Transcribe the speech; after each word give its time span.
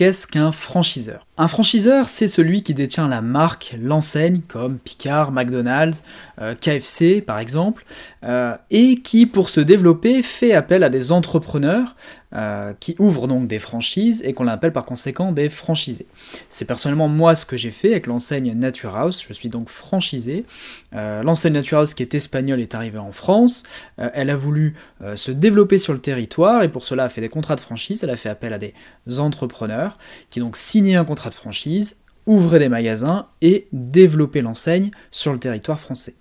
qu'est-ce 0.00 0.26
qu'un 0.26 0.50
franchiseur? 0.50 1.26
Un 1.40 1.48
franchiseur, 1.48 2.10
c'est 2.10 2.28
celui 2.28 2.62
qui 2.62 2.74
détient 2.74 3.08
la 3.08 3.22
marque, 3.22 3.74
l'enseigne, 3.80 4.42
comme 4.46 4.76
Picard, 4.78 5.32
McDonald's, 5.32 6.04
euh, 6.38 6.54
KFC 6.54 7.22
par 7.22 7.38
exemple, 7.38 7.86
euh, 8.24 8.54
et 8.70 9.00
qui, 9.00 9.24
pour 9.24 9.48
se 9.48 9.60
développer, 9.60 10.22
fait 10.22 10.52
appel 10.52 10.82
à 10.82 10.90
des 10.90 11.12
entrepreneurs 11.12 11.96
euh, 12.34 12.74
qui 12.78 12.94
ouvrent 12.98 13.26
donc 13.26 13.48
des 13.48 13.58
franchises 13.58 14.22
et 14.22 14.34
qu'on 14.34 14.48
appelle 14.48 14.74
par 14.74 14.84
conséquent 14.84 15.32
des 15.32 15.48
franchisés. 15.48 16.06
C'est 16.50 16.66
personnellement 16.66 17.08
moi 17.08 17.34
ce 17.34 17.46
que 17.46 17.56
j'ai 17.56 17.70
fait 17.70 17.92
avec 17.92 18.06
l'enseigne 18.06 18.52
Nature 18.52 18.94
House, 18.94 19.24
je 19.26 19.32
suis 19.32 19.48
donc 19.48 19.70
franchisé. 19.70 20.44
l'enseigne 20.92 21.54
Nature 21.54 21.78
House 21.78 21.94
qui 21.94 22.02
est 22.02 22.14
espagnole 22.14 22.60
est 22.60 22.74
arrivée 22.74 22.98
en 22.98 23.10
France, 23.10 23.64
elle 23.96 24.30
a 24.30 24.36
voulu 24.36 24.74
se 25.16 25.32
développer 25.32 25.78
sur 25.78 25.92
le 25.92 25.98
territoire 25.98 26.62
et 26.62 26.68
pour 26.68 26.84
cela 26.84 27.04
a 27.04 27.08
fait 27.08 27.20
des 27.20 27.28
contrats 27.28 27.56
de 27.56 27.60
franchise, 27.60 28.04
elle 28.04 28.10
a 28.10 28.16
fait 28.16 28.28
appel 28.28 28.52
à 28.52 28.58
des 28.58 28.74
entrepreneurs 29.18 29.98
qui 30.28 30.38
donc 30.38 30.56
signaient 30.56 30.94
un 30.94 31.04
contrat 31.04 31.29
franchise, 31.34 31.94
ouvraient 32.30 32.60
des 32.60 32.68
magasins 32.68 33.26
et 33.42 33.66
développaient 33.72 34.40
l'enseigne 34.40 34.92
sur 35.10 35.32
le 35.32 35.40
territoire 35.40 35.80
français. 35.80 36.14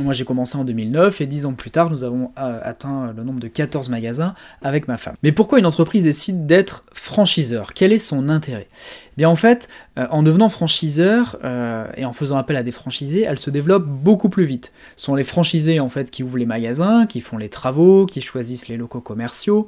Moi 0.00 0.12
j'ai 0.12 0.24
commencé 0.24 0.56
en 0.56 0.62
2009 0.62 1.20
et 1.20 1.26
dix 1.26 1.46
ans 1.46 1.52
plus 1.52 1.72
tard 1.72 1.90
nous 1.90 2.04
avons 2.04 2.30
euh, 2.38 2.60
atteint 2.62 3.12
le 3.16 3.24
nombre 3.24 3.40
de 3.40 3.48
14 3.48 3.88
magasins 3.88 4.34
avec 4.62 4.86
ma 4.86 4.98
femme. 4.98 5.16
Mais 5.24 5.32
pourquoi 5.32 5.58
une 5.58 5.66
entreprise 5.66 6.04
décide 6.04 6.46
d'être 6.46 6.84
franchiseur? 6.92 7.74
Quel 7.74 7.92
est 7.92 7.98
son 7.98 8.28
intérêt? 8.28 8.68
Bien 9.16 9.28
en 9.28 9.34
fait, 9.34 9.68
euh, 9.98 10.06
en 10.12 10.22
devenant 10.22 10.48
franchiseur 10.48 11.38
euh, 11.42 11.88
et 11.96 12.04
en 12.04 12.12
faisant 12.12 12.36
appel 12.36 12.56
à 12.56 12.62
des 12.62 12.70
franchisés, 12.70 13.22
elle 13.22 13.40
se 13.40 13.50
développe 13.50 13.84
beaucoup 13.84 14.28
plus 14.28 14.44
vite. 14.44 14.72
Ce 14.94 15.06
sont 15.06 15.16
les 15.16 15.24
franchisés 15.24 15.80
en 15.80 15.88
fait 15.88 16.12
qui 16.12 16.22
ouvrent 16.22 16.38
les 16.38 16.46
magasins, 16.46 17.04
qui 17.04 17.20
font 17.20 17.36
les 17.36 17.48
travaux, 17.48 18.06
qui 18.06 18.20
choisissent 18.20 18.68
les 18.68 18.76
locaux 18.76 19.00
commerciaux, 19.00 19.66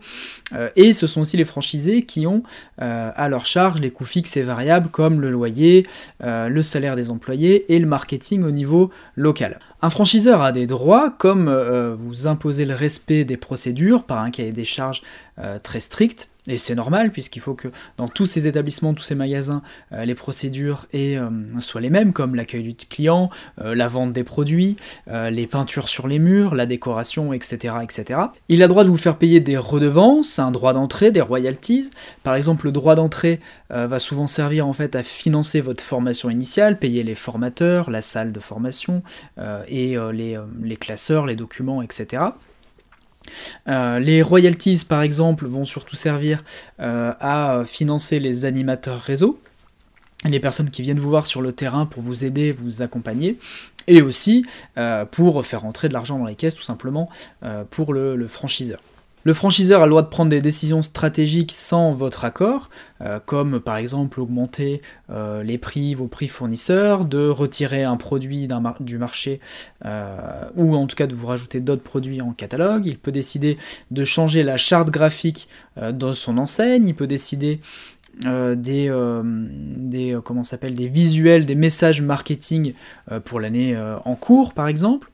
et 0.76 0.92
ce 0.92 1.08
sont 1.08 1.22
aussi 1.22 1.36
les 1.36 1.44
franchisés 1.44 2.04
qui 2.04 2.28
ont 2.28 2.44
à 2.78 3.28
leur 3.28 3.44
charge 3.44 3.80
les 3.80 3.90
coûts 3.90 4.04
fixes 4.04 4.36
et 4.36 4.42
variables 4.42 4.88
comme 4.88 5.20
le 5.20 5.30
loyer, 5.30 5.79
le 6.20 6.62
salaire 6.62 6.96
des 6.96 7.10
employés 7.10 7.72
et 7.74 7.78
le 7.78 7.86
marketing 7.86 8.44
au 8.44 8.50
niveau 8.50 8.90
local. 9.16 9.60
Un 9.82 9.90
franchiseur 9.90 10.42
a 10.42 10.52
des 10.52 10.66
droits 10.66 11.10
comme 11.10 11.50
vous 11.96 12.26
imposer 12.26 12.64
le 12.64 12.74
respect 12.74 13.24
des 13.24 13.36
procédures 13.36 14.04
par 14.04 14.18
un 14.18 14.30
cahier 14.30 14.52
des 14.52 14.64
charges 14.64 15.02
très 15.62 15.80
strict, 15.80 16.28
et 16.50 16.58
c'est 16.58 16.74
normal, 16.74 17.10
puisqu'il 17.10 17.40
faut 17.40 17.54
que 17.54 17.68
dans 17.96 18.08
tous 18.08 18.26
ces 18.26 18.46
établissements, 18.46 18.94
tous 18.94 19.02
ces 19.02 19.14
magasins, 19.14 19.62
euh, 19.92 20.04
les 20.04 20.14
procédures 20.14 20.86
euh, 20.94 21.30
soient 21.60 21.80
les 21.80 21.90
mêmes, 21.90 22.12
comme 22.12 22.34
l'accueil 22.34 22.62
du 22.62 22.74
client, 22.74 23.30
euh, 23.60 23.74
la 23.74 23.88
vente 23.88 24.12
des 24.12 24.24
produits, 24.24 24.76
les 25.06 25.46
peintures 25.46 25.88
sur 25.88 26.08
les 26.08 26.18
murs, 26.18 26.54
la 26.54 26.66
décoration, 26.66 27.32
etc., 27.32 27.74
etc. 27.82 28.20
Il 28.48 28.62
a 28.62 28.68
droit 28.68 28.84
de 28.84 28.88
vous 28.88 28.96
faire 28.96 29.16
payer 29.16 29.40
des 29.40 29.56
redevances, 29.56 30.38
un 30.38 30.50
droit 30.50 30.72
d'entrée, 30.72 31.10
des 31.10 31.20
royalties. 31.20 31.90
Par 32.22 32.34
exemple, 32.34 32.66
le 32.66 32.72
droit 32.72 32.94
d'entrée 32.94 33.40
va 33.70 33.98
souvent 33.98 34.26
servir 34.26 34.66
en 34.66 34.72
fait 34.72 34.96
à 34.96 35.02
financer 35.02 35.60
votre 35.60 35.82
formation 35.82 36.30
initiale, 36.30 36.78
payer 36.78 37.02
les 37.02 37.14
formateurs, 37.14 37.90
la 37.90 38.02
salle 38.02 38.32
de 38.32 38.40
formation 38.40 39.02
et 39.68 39.96
les 40.16 40.76
classeurs, 40.76 41.26
les 41.26 41.36
documents, 41.36 41.82
etc. 41.82 42.22
Euh, 43.68 43.98
les 43.98 44.22
royalties, 44.22 44.84
par 44.88 45.02
exemple, 45.02 45.46
vont 45.46 45.64
surtout 45.64 45.96
servir 45.96 46.44
euh, 46.80 47.12
à 47.20 47.62
financer 47.66 48.20
les 48.20 48.44
animateurs 48.44 49.00
réseau, 49.00 49.40
les 50.24 50.40
personnes 50.40 50.70
qui 50.70 50.82
viennent 50.82 51.00
vous 51.00 51.08
voir 51.08 51.26
sur 51.26 51.42
le 51.42 51.52
terrain 51.52 51.86
pour 51.86 52.02
vous 52.02 52.24
aider, 52.24 52.52
vous 52.52 52.82
accompagner, 52.82 53.38
et 53.86 54.02
aussi 54.02 54.44
euh, 54.76 55.04
pour 55.04 55.44
faire 55.44 55.64
entrer 55.64 55.88
de 55.88 55.94
l'argent 55.94 56.18
dans 56.18 56.26
les 56.26 56.34
caisses, 56.34 56.54
tout 56.54 56.62
simplement, 56.62 57.08
pour 57.70 57.94
le 57.94 58.26
franchiseur. 58.26 58.80
Le 59.22 59.34
franchiseur 59.34 59.82
a 59.82 59.86
le 59.86 59.90
droit 59.90 60.02
de 60.02 60.08
prendre 60.08 60.30
des 60.30 60.40
décisions 60.40 60.80
stratégiques 60.80 61.52
sans 61.52 61.92
votre 61.92 62.24
accord, 62.24 62.70
euh, 63.02 63.18
comme 63.24 63.60
par 63.60 63.76
exemple 63.76 64.18
augmenter 64.18 64.80
euh, 65.10 65.42
les 65.42 65.58
prix, 65.58 65.94
vos 65.94 66.06
prix 66.06 66.26
fournisseurs, 66.26 67.04
de 67.04 67.28
retirer 67.28 67.84
un 67.84 67.98
produit 67.98 68.48
du 68.80 68.96
marché, 68.96 69.40
euh, 69.84 70.16
ou 70.56 70.74
en 70.74 70.86
tout 70.86 70.96
cas 70.96 71.06
de 71.06 71.14
vous 71.14 71.26
rajouter 71.26 71.60
d'autres 71.60 71.82
produits 71.82 72.22
en 72.22 72.32
catalogue. 72.32 72.86
Il 72.86 72.98
peut 72.98 73.12
décider 73.12 73.58
de 73.90 74.04
changer 74.04 74.42
la 74.42 74.56
charte 74.56 74.88
graphique 74.88 75.48
de 75.80 76.12
son 76.12 76.38
enseigne, 76.38 76.88
il 76.88 76.94
peut 76.94 77.06
décider 77.06 77.60
des 78.24 78.90
visuels, 80.88 81.46
des 81.46 81.54
messages 81.54 82.00
marketing 82.00 82.72
pour 83.24 83.40
l'année 83.40 83.76
en 84.04 84.14
cours 84.14 84.54
par 84.54 84.68
exemple. 84.68 85.10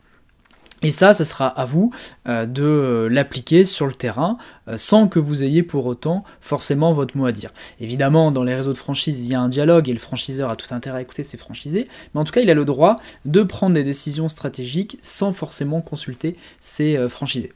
Et 0.82 0.90
ça, 0.90 1.14
ce 1.14 1.24
sera 1.24 1.46
à 1.46 1.64
vous 1.64 1.90
euh, 2.28 2.44
de 2.44 2.62
euh, 2.62 3.08
l'appliquer 3.08 3.64
sur 3.64 3.86
le 3.86 3.94
terrain 3.94 4.36
euh, 4.68 4.76
sans 4.76 5.08
que 5.08 5.18
vous 5.18 5.42
ayez 5.42 5.62
pour 5.62 5.86
autant 5.86 6.22
forcément 6.40 6.92
votre 6.92 7.16
mot 7.16 7.24
à 7.26 7.32
dire. 7.32 7.50
Évidemment, 7.80 8.30
dans 8.30 8.44
les 8.44 8.54
réseaux 8.54 8.72
de 8.72 8.76
franchise, 8.76 9.24
il 9.24 9.30
y 9.30 9.34
a 9.34 9.40
un 9.40 9.48
dialogue 9.48 9.88
et 9.88 9.92
le 9.92 9.98
franchiseur 9.98 10.50
a 10.50 10.56
tout 10.56 10.74
intérêt 10.74 10.98
à 10.98 11.02
écouter 11.02 11.22
ses 11.22 11.38
franchisés, 11.38 11.88
mais 12.14 12.20
en 12.20 12.24
tout 12.24 12.32
cas, 12.32 12.40
il 12.40 12.50
a 12.50 12.54
le 12.54 12.64
droit 12.64 12.96
de 13.24 13.42
prendre 13.42 13.74
des 13.74 13.84
décisions 13.84 14.28
stratégiques 14.28 14.98
sans 15.00 15.32
forcément 15.32 15.80
consulter 15.80 16.36
ses 16.60 17.08
franchisés. 17.08 17.52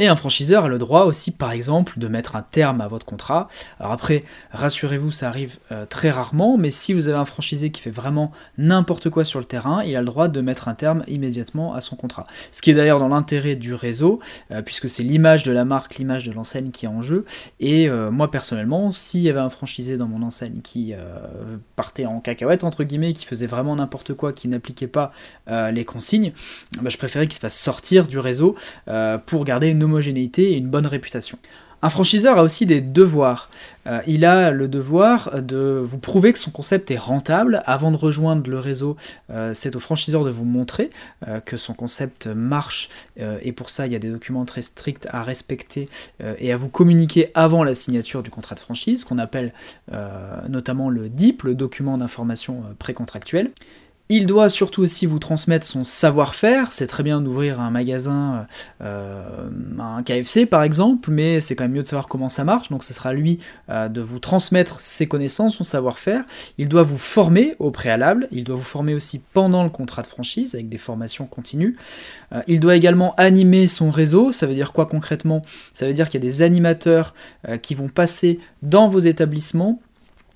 Et 0.00 0.08
un 0.08 0.16
franchiseur 0.16 0.64
a 0.64 0.68
le 0.68 0.78
droit 0.78 1.04
aussi, 1.04 1.30
par 1.30 1.52
exemple, 1.52 1.98
de 1.98 2.08
mettre 2.08 2.34
un 2.34 2.40
terme 2.40 2.80
à 2.80 2.88
votre 2.88 3.04
contrat. 3.04 3.48
Alors 3.78 3.92
après, 3.92 4.24
rassurez-vous, 4.50 5.10
ça 5.10 5.28
arrive 5.28 5.58
euh, 5.72 5.84
très 5.84 6.08
rarement, 6.08 6.56
mais 6.56 6.70
si 6.70 6.94
vous 6.94 7.08
avez 7.08 7.18
un 7.18 7.26
franchisé 7.26 7.70
qui 7.70 7.82
fait 7.82 7.90
vraiment 7.90 8.32
n'importe 8.56 9.10
quoi 9.10 9.26
sur 9.26 9.40
le 9.40 9.44
terrain, 9.44 9.82
il 9.84 9.94
a 9.94 10.00
le 10.00 10.06
droit 10.06 10.28
de 10.28 10.40
mettre 10.40 10.68
un 10.68 10.74
terme 10.74 11.04
immédiatement 11.06 11.74
à 11.74 11.82
son 11.82 11.96
contrat. 11.96 12.24
Ce 12.50 12.62
qui 12.62 12.70
est 12.70 12.74
d'ailleurs 12.74 12.98
dans 12.98 13.08
l'intérêt 13.08 13.56
du 13.56 13.74
réseau, 13.74 14.22
euh, 14.52 14.62
puisque 14.62 14.88
c'est 14.88 15.02
l'image 15.02 15.42
de 15.42 15.52
la 15.52 15.66
marque, 15.66 15.96
l'image 15.96 16.24
de 16.24 16.32
l'enseigne 16.32 16.70
qui 16.70 16.86
est 16.86 16.88
en 16.88 17.02
jeu. 17.02 17.26
Et 17.60 17.90
euh, 17.90 18.10
moi 18.10 18.30
personnellement, 18.30 18.92
s'il 18.92 19.20
y 19.20 19.28
avait 19.28 19.40
un 19.40 19.50
franchisé 19.50 19.98
dans 19.98 20.08
mon 20.08 20.22
enseigne 20.22 20.62
qui 20.62 20.94
partait 21.76 22.06
en 22.06 22.20
cacahuète, 22.20 22.64
entre 22.64 22.84
guillemets, 22.84 23.12
qui 23.12 23.26
faisait 23.26 23.44
vraiment 23.44 23.76
n'importe 23.76 24.14
quoi, 24.14 24.32
qui 24.32 24.48
n'appliquait 24.48 24.86
pas 24.86 25.12
les 25.46 25.84
consignes, 25.84 26.32
bah, 26.80 26.88
je 26.88 26.96
préférais 26.96 27.26
qu'il 27.26 27.34
se 27.34 27.40
fasse 27.40 27.58
sortir 27.58 28.06
du 28.06 28.18
réseau 28.18 28.56
pour 29.26 29.44
garder 29.44 29.68
une 29.68 29.89
et 29.98 30.56
une 30.56 30.68
bonne 30.68 30.86
réputation. 30.86 31.38
Un 31.82 31.88
franchiseur 31.88 32.38
a 32.38 32.42
aussi 32.42 32.66
des 32.66 32.82
devoirs. 32.82 33.48
Euh, 33.86 34.00
il 34.06 34.26
a 34.26 34.50
le 34.50 34.68
devoir 34.68 35.42
de 35.42 35.80
vous 35.82 35.96
prouver 35.96 36.32
que 36.32 36.38
son 36.38 36.50
concept 36.50 36.90
est 36.90 36.98
rentable. 36.98 37.62
Avant 37.64 37.90
de 37.90 37.96
rejoindre 37.96 38.50
le 38.50 38.58
réseau, 38.58 38.96
euh, 39.30 39.52
c'est 39.54 39.74
au 39.76 39.80
franchiseur 39.80 40.24
de 40.24 40.30
vous 40.30 40.44
montrer 40.44 40.90
euh, 41.26 41.40
que 41.40 41.56
son 41.56 41.72
concept 41.72 42.26
marche. 42.26 42.90
et 43.16 43.52
pour 43.52 43.70
ça, 43.70 43.86
il 43.86 43.92
y 43.92 43.96
a 43.96 43.98
des 43.98 44.10
documents 44.10 44.44
très 44.44 44.62
stricts 44.62 45.06
à 45.10 45.22
respecter 45.22 45.88
et 46.38 46.52
à 46.52 46.56
vous 46.56 46.68
communiquer 46.68 47.30
avant 47.34 47.64
la 47.64 47.74
signature 47.74 48.22
du 48.22 48.30
contrat 48.30 48.54
de 48.54 48.60
franchise, 48.60 49.04
qu'on 49.04 49.18
appelle 49.18 49.52
notamment 50.48 50.88
le 50.88 51.08
DIP, 51.08 51.42
le 51.42 51.54
document 51.54 51.98
d'information 51.98 52.62
précontractuel. 52.78 53.50
Il 54.12 54.26
doit 54.26 54.48
surtout 54.48 54.82
aussi 54.82 55.06
vous 55.06 55.20
transmettre 55.20 55.64
son 55.64 55.84
savoir-faire. 55.84 56.72
C'est 56.72 56.88
très 56.88 57.04
bien 57.04 57.20
d'ouvrir 57.20 57.60
un 57.60 57.70
magasin, 57.70 58.48
euh, 58.82 59.48
un 59.78 60.02
KFC 60.02 60.46
par 60.46 60.64
exemple, 60.64 61.12
mais 61.12 61.40
c'est 61.40 61.54
quand 61.54 61.62
même 61.62 61.74
mieux 61.74 61.82
de 61.82 61.86
savoir 61.86 62.08
comment 62.08 62.28
ça 62.28 62.42
marche. 62.42 62.70
Donc 62.70 62.82
ce 62.82 62.92
sera 62.92 63.12
lui 63.12 63.38
euh, 63.68 63.88
de 63.88 64.00
vous 64.00 64.18
transmettre 64.18 64.80
ses 64.80 65.06
connaissances, 65.06 65.58
son 65.58 65.62
savoir-faire. 65.62 66.24
Il 66.58 66.68
doit 66.68 66.82
vous 66.82 66.98
former 66.98 67.54
au 67.60 67.70
préalable. 67.70 68.26
Il 68.32 68.42
doit 68.42 68.56
vous 68.56 68.64
former 68.64 68.94
aussi 68.94 69.22
pendant 69.32 69.62
le 69.62 69.70
contrat 69.70 70.02
de 70.02 70.08
franchise 70.08 70.56
avec 70.56 70.68
des 70.68 70.78
formations 70.78 71.26
continues. 71.26 71.76
Euh, 72.32 72.42
il 72.48 72.58
doit 72.58 72.74
également 72.74 73.14
animer 73.14 73.68
son 73.68 73.90
réseau. 73.90 74.32
Ça 74.32 74.48
veut 74.48 74.54
dire 74.54 74.72
quoi 74.72 74.86
concrètement? 74.86 75.42
Ça 75.72 75.86
veut 75.86 75.92
dire 75.94 76.08
qu'il 76.08 76.20
y 76.20 76.26
a 76.26 76.28
des 76.28 76.42
animateurs 76.42 77.14
qui 77.62 77.76
vont 77.76 77.88
passer 77.88 78.40
dans 78.62 78.88
vos 78.88 78.98
établissements 78.98 79.80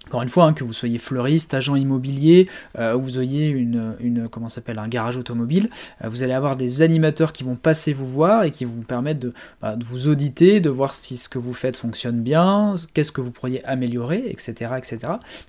encore 0.08 0.22
une 0.22 0.28
fois, 0.28 0.44
hein, 0.44 0.52
que 0.52 0.64
vous 0.64 0.72
soyez 0.72 0.98
fleuriste, 0.98 1.54
agent 1.54 1.76
immobilier, 1.76 2.48
euh, 2.78 2.94
vous 2.94 3.18
ayez 3.18 3.46
une, 3.46 3.94
une 4.00 4.28
comment 4.28 4.48
s'appelle 4.48 4.78
un 4.78 4.88
garage 4.88 5.16
automobile, 5.16 5.70
euh, 6.04 6.08
vous 6.08 6.22
allez 6.22 6.34
avoir 6.34 6.56
des 6.56 6.82
animateurs 6.82 7.32
qui 7.32 7.42
vont 7.42 7.56
passer 7.56 7.92
vous 7.92 8.06
voir 8.06 8.44
et 8.44 8.50
qui 8.50 8.64
vous 8.64 8.82
permettre 8.82 9.20
de, 9.20 9.32
bah, 9.62 9.76
de, 9.76 9.84
vous 9.84 10.08
auditer, 10.08 10.60
de 10.60 10.70
voir 10.70 10.94
si 10.94 11.16
ce 11.16 11.28
que 11.28 11.38
vous 11.38 11.54
faites 11.54 11.76
fonctionne 11.76 12.20
bien, 12.20 12.74
qu'est-ce 12.92 13.12
que 13.12 13.20
vous 13.20 13.30
pourriez 13.30 13.64
améliorer, 13.64 14.24
etc., 14.28 14.72
etc. 14.76 14.98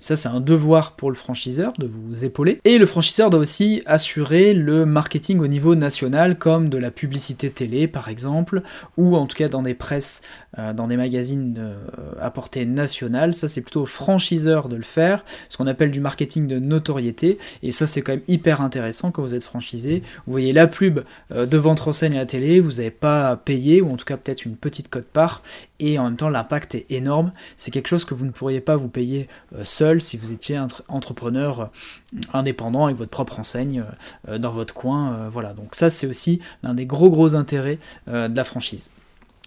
Ça, 0.00 0.16
c'est 0.16 0.28
un 0.28 0.40
devoir 0.40 0.92
pour 0.92 1.10
le 1.10 1.16
franchiseur 1.16 1.72
de 1.78 1.86
vous 1.86 2.24
épauler. 2.24 2.60
Et 2.64 2.78
le 2.78 2.86
franchiseur 2.86 3.30
doit 3.30 3.40
aussi 3.40 3.82
assurer 3.84 4.54
le 4.54 4.86
marketing 4.86 5.40
au 5.40 5.48
niveau 5.48 5.74
national, 5.74 6.38
comme 6.38 6.68
de 6.68 6.78
la 6.78 6.90
publicité 6.90 7.50
télé, 7.50 7.88
par 7.88 8.08
exemple, 8.08 8.62
ou 8.96 9.16
en 9.16 9.26
tout 9.26 9.36
cas 9.36 9.48
dans 9.48 9.62
des 9.62 9.74
presses, 9.74 10.22
euh, 10.58 10.72
dans 10.72 10.86
des 10.86 10.96
magazines 10.96 11.74
à 12.20 12.30
portée 12.30 12.64
nationale. 12.64 13.34
Ça, 13.34 13.48
c'est 13.48 13.60
plutôt 13.60 13.84
franchiseur 13.84 14.45
de 14.46 14.76
le 14.76 14.82
faire, 14.82 15.24
ce 15.48 15.56
qu'on 15.56 15.66
appelle 15.66 15.90
du 15.90 16.00
marketing 16.00 16.46
de 16.46 16.58
notoriété, 16.58 17.38
et 17.62 17.70
ça 17.70 17.86
c'est 17.86 18.02
quand 18.02 18.12
même 18.12 18.22
hyper 18.28 18.60
intéressant 18.60 19.10
quand 19.10 19.22
vous 19.22 19.34
êtes 19.34 19.44
franchisé. 19.44 20.02
Vous 20.26 20.32
voyez 20.32 20.52
la 20.52 20.66
pub 20.66 21.00
euh, 21.32 21.46
de 21.46 21.58
votre 21.58 21.88
enseigne 21.88 22.14
à 22.14 22.18
la 22.18 22.26
télé, 22.26 22.60
vous 22.60 22.72
n'avez 22.72 22.90
pas 22.90 23.36
payé, 23.36 23.80
ou 23.80 23.92
en 23.92 23.96
tout 23.96 24.04
cas 24.04 24.16
peut-être 24.16 24.44
une 24.44 24.56
petite 24.56 24.88
cote 24.88 25.06
part, 25.06 25.42
et 25.80 25.98
en 25.98 26.04
même 26.04 26.16
temps 26.16 26.28
l'impact 26.28 26.74
est 26.74 26.86
énorme. 26.90 27.32
C'est 27.56 27.70
quelque 27.70 27.88
chose 27.88 28.04
que 28.04 28.14
vous 28.14 28.24
ne 28.24 28.30
pourriez 28.30 28.60
pas 28.60 28.76
vous 28.76 28.88
payer 28.88 29.28
euh, 29.54 29.64
seul 29.64 30.00
si 30.00 30.16
vous 30.16 30.32
étiez 30.32 30.58
entrepreneur 30.88 31.60
euh, 31.60 31.66
indépendant 32.32 32.86
avec 32.86 32.96
votre 32.96 33.10
propre 33.10 33.40
enseigne 33.40 33.84
dans 34.26 34.52
votre 34.52 34.72
coin. 34.72 35.28
Voilà, 35.28 35.52
donc 35.52 35.74
ça 35.74 35.90
c'est 35.90 36.06
aussi 36.06 36.40
l'un 36.62 36.72
des 36.72 36.86
gros 36.86 37.10
gros 37.10 37.34
intérêts 37.34 37.78
de 38.06 38.34
la 38.34 38.44
franchise. 38.44 38.90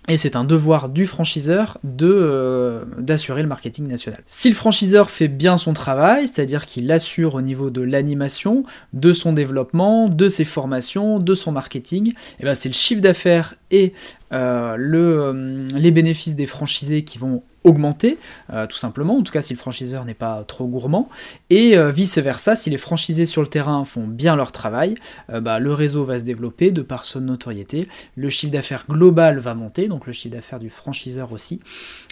Et 0.10 0.18
c'est 0.18 0.36
un 0.36 0.44
devoir 0.44 0.90
du 0.90 1.06
franchiseur 1.06 1.78
de 1.84 2.10
euh, 2.10 2.84
d'assurer 2.98 3.42
le 3.42 3.48
marketing 3.48 3.88
national. 3.88 4.22
Si 4.26 4.50
le 4.50 4.56
franchiseur 4.56 5.10
fait 5.10 5.28
bien 5.28 5.56
son 5.58 5.74
travail, 5.74 6.28
c'est-à-dire 6.28 6.66
qu'il 6.66 6.92
assure 6.92 7.36
au 7.36 7.42
niveau 7.42 7.70
de 7.70 7.82
l'animation, 7.82 8.64
de 8.94 9.14
son 9.14 9.34
développement, 9.34 10.10
de 10.10 10.28
ses 10.28 10.44
formations, 10.44 11.20
de 11.20 11.34
son 11.36 11.52
marketing, 11.52 12.10
et 12.10 12.16
eh 12.40 12.44
ben 12.44 12.56
c'est 12.56 12.70
le 12.70 12.74
chiffre 12.74 13.02
d'affaires 13.02 13.56
et 13.72 13.94
euh, 14.34 14.76
euh, 14.78 15.68
les 15.76 15.92
bénéfices 15.92 16.36
des 16.36 16.46
franchisés 16.46 17.04
qui 17.04 17.18
vont 17.18 17.44
augmenter, 17.64 18.18
euh, 18.54 18.68
tout 18.68 18.78
simplement, 18.78 19.18
en 19.18 19.24
tout 19.24 19.32
cas 19.32 19.42
si 19.42 19.54
le 19.54 19.60
franchiseur 19.60 20.06
n'est 20.06 20.14
pas 20.14 20.44
trop 20.44 20.66
gourmand, 20.66 21.10
et 21.50 21.76
vice-versa, 21.92 22.56
si 22.56 22.70
les 22.70 22.78
franchisés 22.78 23.26
sur 23.26 23.42
le 23.42 23.48
terrain 23.48 23.84
font 23.84 24.08
bien 24.08 24.36
leur 24.36 24.52
travail, 24.52 24.96
bah, 25.30 25.60
le 25.60 25.74
réseau 25.74 26.04
va 26.04 26.20
se 26.20 26.24
développer 26.24 26.72
de 26.72 26.82
par 26.82 27.06
son 27.06 27.22
notoriété, 27.22 27.88
le 28.16 28.30
chiffre 28.30 28.54
d'affaires 28.54 28.86
global 28.88 29.40
va 29.40 29.54
monter, 29.54 29.88
donc 29.88 30.08
le 30.08 30.14
chiffre 30.14 30.36
d'affaires 30.36 30.60
du 30.60 30.70
franchiseur 30.70 31.32
aussi, 31.32 31.60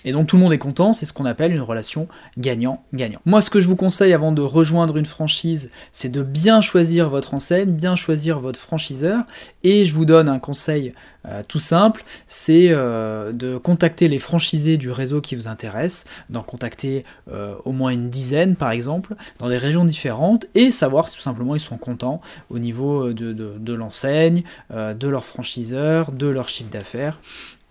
et 0.06 0.12
donc 0.12 0.28
tout 0.28 0.36
le 0.38 0.42
monde 0.42 0.54
est 0.54 0.58
content, 0.58 0.94
c'est 0.94 1.06
ce 1.06 1.14
qu'on 1.14 1.26
appelle 1.26 1.52
une 1.52 1.62
relation 1.62 2.08
gagnant-gagnant. 2.38 3.20
Moi 3.26 3.42
ce 3.42 3.50
que 3.50 3.60
je 3.60 3.68
vous 3.68 3.76
conseille 3.76 4.14
avant 4.14 4.32
de 4.32 4.42
rejoindre 4.42 4.98
une 4.98 5.06
franchise, 5.06 5.70
c'est 5.92 6.10
de 6.10 6.24
bien 6.24 6.62
choisir 6.62 7.10
votre 7.10 7.34
enseigne, 7.34 7.72
bien 7.72 7.96
choisir 7.96 8.40
votre 8.40 8.60
franchiseur, 8.60 9.24
et 9.64 9.86
je 9.86 9.94
vous 9.94 10.06
donne 10.06 10.30
un 10.30 10.40
conseil 10.40 10.94
euh, 11.28 11.42
tout 11.48 11.60
simple, 11.60 12.04
c'est 12.28 12.68
euh, 12.70 13.32
de 13.32 13.58
contacter 13.58 14.08
les 14.08 14.18
franchisés 14.18 14.78
du 14.78 14.92
réseau 14.92 15.22
qui 15.22 15.36
vous 15.36 15.48
intéresse, 15.48 16.06
d'en 16.30 16.44
contacter 16.44 17.06
euh, 17.32 17.56
au 17.66 17.72
moins 17.72 17.92
une 17.92 18.10
dizaine 18.10 18.56
par 18.56 18.72
exemple, 18.72 19.16
dans 19.40 19.50
des 19.50 19.58
régions 19.58 19.86
différentes, 19.86 20.46
et 20.56 20.72
savoir 20.72 21.10
si 21.10 21.18
tout 21.18 21.22
simplement 21.22 21.56
ils 21.56 21.60
sont 21.60 21.78
contents 21.78 22.22
au 22.50 22.60
niveau 22.60 23.14
de, 23.14 23.34
de 23.34 23.74
l'enseigne, 23.74 24.44
de 24.72 25.08
leur 25.08 25.26
franchiseur, 25.26 26.12
de 26.12 26.28
leur 26.28 26.50
chiffre 26.50 26.70
d'affaires 26.70 27.20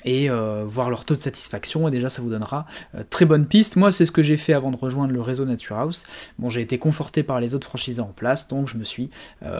et 0.05 0.29
voir 0.29 0.91
leur 0.91 1.05
taux 1.05 1.15
de 1.15 1.21
satisfaction 1.21 1.89
et 1.89 1.91
déjà 1.91 2.09
ça 2.09 2.23
vous 2.23 2.31
donnera 2.31 2.67
très 3.11 3.25
bonne 3.25 3.47
piste. 3.47 3.77
Moi 3.77 3.91
c'est 3.91 4.07
ce 4.07 4.13
que 4.13 4.23
j'ai 4.23 4.37
fait 4.37 4.53
avant 4.53 4.71
de 4.71 4.77
rejoindre 4.77 5.13
le 5.13 5.21
réseau 5.21 5.45
Nature 5.45 5.79
House. 5.79 6.05
Bon 6.39 6.49
j'ai 6.49 6.61
été 6.61 6.79
conforté 6.79 7.23
par 7.23 7.41
les 7.41 7.55
autres 7.55 7.67
franchisés 7.67 8.03
en 8.03 8.13
place 8.13 8.49
donc 8.49 8.69
je 8.69 8.77
me 8.77 8.85
suis 8.85 9.11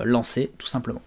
lancé 0.05 0.53
tout 0.59 0.69
simplement. 0.69 1.01